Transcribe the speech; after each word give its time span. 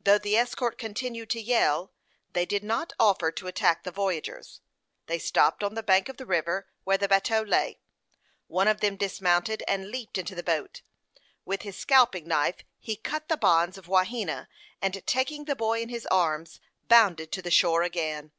Though 0.00 0.18
the 0.18 0.36
escort 0.36 0.78
continued 0.78 1.28
to 1.30 1.40
yell, 1.40 1.90
they 2.34 2.46
did 2.46 2.62
not 2.62 2.92
offer 3.00 3.32
to 3.32 3.48
attack 3.48 3.82
the 3.82 3.90
voyagers. 3.90 4.60
They 5.06 5.18
stopped 5.18 5.64
on 5.64 5.74
the 5.74 5.82
bank 5.82 6.08
of 6.08 6.18
the 6.18 6.24
river, 6.24 6.68
where 6.84 6.96
the 6.98 7.08
bateau 7.08 7.42
lay. 7.42 7.80
One 8.46 8.68
of 8.68 8.78
them 8.78 8.94
dismounted, 8.96 9.64
and 9.66 9.90
leaped 9.90 10.18
into 10.18 10.36
the 10.36 10.44
boat. 10.44 10.82
With 11.44 11.62
his 11.62 11.76
scalping 11.76 12.28
knife 12.28 12.58
he 12.78 12.94
cut 12.94 13.26
the 13.28 13.36
bonds 13.36 13.76
of 13.76 13.88
Wahena, 13.88 14.46
and 14.80 15.04
taking 15.04 15.46
the 15.46 15.56
boy 15.56 15.80
in 15.82 15.88
his 15.88 16.06
arms, 16.12 16.60
bounded 16.86 17.32
to 17.32 17.42
the 17.42 17.50
shore 17.50 17.82
again. 17.82 18.30